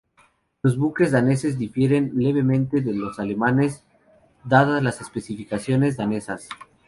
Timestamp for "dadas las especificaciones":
4.43-5.95